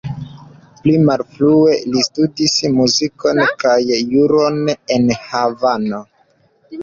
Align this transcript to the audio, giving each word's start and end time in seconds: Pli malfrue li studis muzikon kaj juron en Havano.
Pli 0.85 0.93
malfrue 1.09 1.75
li 1.95 2.01
studis 2.07 2.55
muzikon 2.79 3.41
kaj 3.65 3.75
juron 4.15 4.57
en 4.97 5.05
Havano. 5.29 6.01